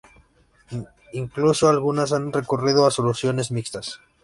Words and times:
Incluso 1.13 1.69
algunas 1.69 2.11
han 2.11 2.33
recurrido 2.33 2.87
a 2.87 2.89
soluciones 2.89 3.51
mixtas. 3.51 4.01